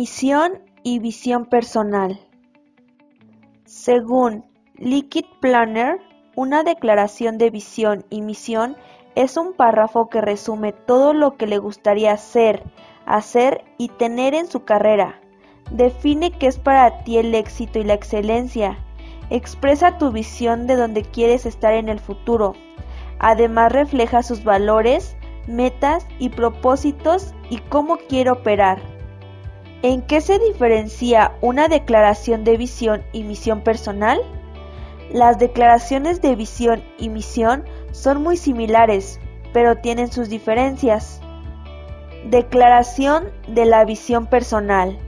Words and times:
Misión 0.00 0.60
y 0.84 1.00
visión 1.00 1.44
personal. 1.46 2.20
Según 3.64 4.44
Liquid 4.76 5.24
Planner, 5.40 5.98
una 6.36 6.62
declaración 6.62 7.36
de 7.36 7.50
visión 7.50 8.04
y 8.08 8.22
misión 8.22 8.76
es 9.16 9.36
un 9.36 9.54
párrafo 9.54 10.08
que 10.08 10.20
resume 10.20 10.72
todo 10.72 11.14
lo 11.14 11.36
que 11.36 11.48
le 11.48 11.58
gustaría 11.58 12.16
ser, 12.16 12.62
hacer 13.06 13.64
y 13.76 13.88
tener 13.88 14.34
en 14.34 14.46
su 14.46 14.62
carrera. 14.62 15.20
Define 15.72 16.30
qué 16.30 16.46
es 16.46 16.60
para 16.60 17.02
ti 17.02 17.18
el 17.18 17.34
éxito 17.34 17.80
y 17.80 17.82
la 17.82 17.94
excelencia. 17.94 18.78
Expresa 19.30 19.98
tu 19.98 20.12
visión 20.12 20.68
de 20.68 20.76
dónde 20.76 21.02
quieres 21.02 21.44
estar 21.44 21.74
en 21.74 21.88
el 21.88 21.98
futuro. 21.98 22.54
Además 23.18 23.72
refleja 23.72 24.22
sus 24.22 24.44
valores, 24.44 25.16
metas 25.48 26.06
y 26.20 26.28
propósitos 26.28 27.34
y 27.50 27.58
cómo 27.58 27.96
quiere 27.96 28.30
operar. 28.30 28.97
¿En 29.82 30.02
qué 30.02 30.20
se 30.20 30.40
diferencia 30.40 31.36
una 31.40 31.68
declaración 31.68 32.42
de 32.42 32.56
visión 32.56 33.04
y 33.12 33.22
misión 33.22 33.60
personal? 33.60 34.20
Las 35.12 35.38
declaraciones 35.38 36.20
de 36.20 36.34
visión 36.34 36.82
y 36.98 37.08
misión 37.08 37.64
son 37.92 38.20
muy 38.20 38.36
similares, 38.36 39.20
pero 39.52 39.76
tienen 39.76 40.10
sus 40.10 40.28
diferencias. 40.28 41.20
Declaración 42.24 43.30
de 43.46 43.66
la 43.66 43.84
visión 43.84 44.26
personal. 44.26 44.98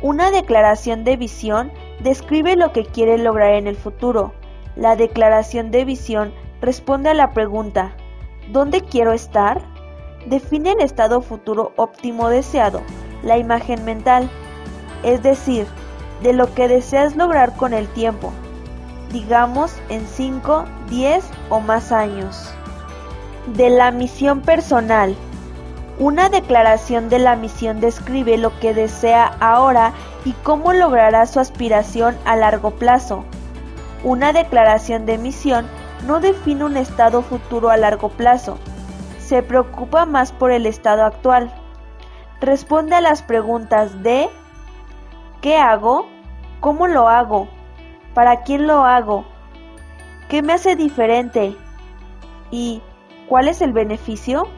Una 0.00 0.30
declaración 0.30 1.02
de 1.02 1.16
visión 1.16 1.72
describe 2.04 2.54
lo 2.54 2.70
que 2.70 2.84
quiere 2.84 3.18
lograr 3.18 3.54
en 3.54 3.66
el 3.66 3.76
futuro. 3.76 4.32
La 4.76 4.94
declaración 4.94 5.72
de 5.72 5.84
visión 5.84 6.32
responde 6.60 7.10
a 7.10 7.14
la 7.14 7.32
pregunta 7.32 7.96
¿Dónde 8.52 8.82
quiero 8.82 9.12
estar? 9.12 9.60
Define 10.26 10.72
el 10.72 10.82
estado 10.82 11.20
futuro 11.20 11.72
óptimo 11.74 12.28
deseado, 12.28 12.82
la 13.26 13.36
imagen 13.36 13.84
mental, 13.84 14.30
es 15.02 15.22
decir, 15.22 15.66
de 16.22 16.32
lo 16.32 16.54
que 16.54 16.68
deseas 16.68 17.16
lograr 17.16 17.54
con 17.56 17.74
el 17.74 17.88
tiempo, 17.88 18.32
digamos 19.12 19.74
en 19.90 20.06
5, 20.06 20.64
10 20.88 21.24
o 21.50 21.60
más 21.60 21.92
años. 21.92 22.54
De 23.54 23.68
la 23.68 23.90
misión 23.90 24.40
personal. 24.40 25.14
Una 25.98 26.28
declaración 26.28 27.08
de 27.08 27.18
la 27.18 27.36
misión 27.36 27.80
describe 27.80 28.36
lo 28.36 28.58
que 28.60 28.74
desea 28.74 29.26
ahora 29.40 29.92
y 30.24 30.32
cómo 30.42 30.72
logrará 30.72 31.26
su 31.26 31.40
aspiración 31.40 32.16
a 32.24 32.36
largo 32.36 32.72
plazo. 32.72 33.24
Una 34.04 34.32
declaración 34.32 35.06
de 35.06 35.16
misión 35.16 35.66
no 36.06 36.20
define 36.20 36.64
un 36.64 36.76
estado 36.76 37.22
futuro 37.22 37.70
a 37.70 37.76
largo 37.76 38.10
plazo, 38.10 38.58
se 39.26 39.42
preocupa 39.42 40.06
más 40.06 40.32
por 40.32 40.52
el 40.52 40.66
estado 40.66 41.04
actual. 41.04 41.50
Responde 42.40 42.94
a 42.94 43.00
las 43.00 43.22
preguntas 43.22 44.02
de 44.02 44.28
¿qué 45.40 45.56
hago? 45.56 46.06
¿Cómo 46.60 46.86
lo 46.86 47.08
hago? 47.08 47.48
¿Para 48.14 48.42
quién 48.42 48.66
lo 48.66 48.84
hago? 48.84 49.24
¿Qué 50.28 50.42
me 50.42 50.52
hace 50.52 50.76
diferente? 50.76 51.56
¿Y 52.50 52.82
cuál 53.28 53.48
es 53.48 53.60
el 53.62 53.72
beneficio? 53.72 54.48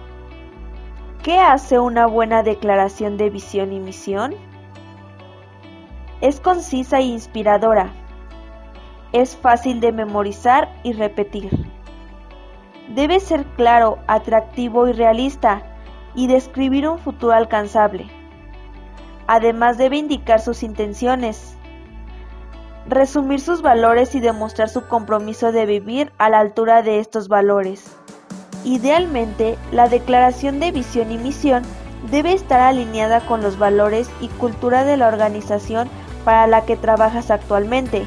¿Qué 1.22 1.38
hace 1.38 1.78
una 1.78 2.06
buena 2.06 2.42
declaración 2.42 3.16
de 3.16 3.30
visión 3.30 3.72
y 3.72 3.80
misión? 3.80 4.34
Es 6.20 6.40
concisa 6.40 6.98
e 6.98 7.02
inspiradora 7.02 7.92
es 9.12 9.36
fácil 9.36 9.80
de 9.80 9.92
memorizar 9.92 10.68
y 10.82 10.92
repetir. 10.92 11.50
Debe 12.88 13.20
ser 13.20 13.44
claro, 13.56 13.98
atractivo 14.06 14.88
y 14.88 14.92
realista 14.92 15.62
y 16.18 16.26
describir 16.26 16.88
un 16.88 16.98
futuro 16.98 17.32
alcanzable. 17.32 18.08
Además 19.26 19.78
debe 19.78 19.96
indicar 19.96 20.40
sus 20.40 20.62
intenciones, 20.62 21.56
resumir 22.88 23.40
sus 23.40 23.62
valores 23.62 24.14
y 24.14 24.20
demostrar 24.20 24.68
su 24.68 24.86
compromiso 24.86 25.52
de 25.52 25.66
vivir 25.66 26.12
a 26.18 26.28
la 26.28 26.40
altura 26.40 26.82
de 26.82 26.98
estos 26.98 27.28
valores. 27.28 27.94
Idealmente, 28.64 29.56
la 29.70 29.88
declaración 29.88 30.58
de 30.58 30.72
visión 30.72 31.12
y 31.12 31.18
misión 31.18 31.62
debe 32.10 32.32
estar 32.32 32.60
alineada 32.60 33.20
con 33.20 33.42
los 33.42 33.58
valores 33.58 34.10
y 34.20 34.28
cultura 34.28 34.84
de 34.84 34.96
la 34.96 35.08
organización 35.08 35.88
para 36.24 36.46
la 36.46 36.64
que 36.64 36.76
trabajas 36.76 37.30
actualmente 37.30 38.06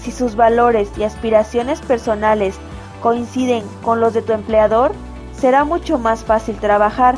si 0.00 0.12
sus 0.12 0.36
valores 0.36 0.90
y 0.96 1.02
aspiraciones 1.02 1.80
personales 1.80 2.56
coinciden 3.02 3.64
con 3.82 4.00
los 4.00 4.14
de 4.14 4.22
tu 4.22 4.32
empleador, 4.32 4.92
será 5.32 5.64
mucho 5.64 5.98
más 5.98 6.24
fácil 6.24 6.56
trabajar. 6.56 7.16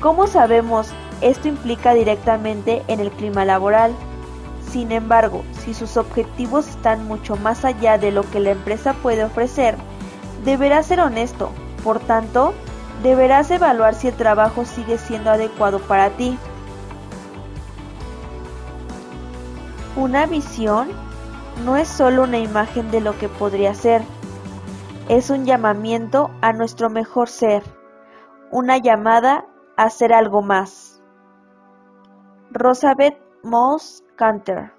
Como 0.00 0.26
sabemos, 0.26 0.92
esto 1.20 1.48
implica 1.48 1.94
directamente 1.94 2.82
en 2.88 3.00
el 3.00 3.10
clima 3.10 3.44
laboral. 3.44 3.94
Sin 4.70 4.92
embargo, 4.92 5.42
si 5.64 5.74
sus 5.74 5.96
objetivos 5.96 6.68
están 6.68 7.06
mucho 7.06 7.36
más 7.36 7.64
allá 7.64 7.98
de 7.98 8.10
lo 8.10 8.22
que 8.30 8.40
la 8.40 8.50
empresa 8.50 8.92
puede 8.94 9.24
ofrecer, 9.24 9.76
deberás 10.44 10.86
ser 10.86 11.00
honesto. 11.00 11.50
Por 11.82 12.00
tanto, 12.00 12.52
deberás 13.02 13.50
evaluar 13.50 13.94
si 13.94 14.08
el 14.08 14.14
trabajo 14.14 14.64
sigue 14.64 14.98
siendo 14.98 15.30
adecuado 15.30 15.78
para 15.78 16.10
ti. 16.10 16.38
Una 19.96 20.26
visión 20.26 20.88
no 21.64 21.76
es 21.76 21.88
solo 21.88 22.24
una 22.24 22.38
imagen 22.38 22.90
de 22.90 23.00
lo 23.00 23.16
que 23.18 23.28
podría 23.28 23.72
ser, 23.74 24.02
es 25.08 25.30
un 25.30 25.46
llamamiento 25.46 26.30
a 26.42 26.52
nuestro 26.52 26.90
mejor 26.90 27.28
ser, 27.28 27.62
una 28.50 28.76
llamada 28.76 29.46
a 29.76 29.90
ser 29.90 30.12
algo 30.12 30.42
más. 30.42 31.02
Rosabeth 32.52 33.18
Moss 33.42 34.02
Canter 34.16 34.75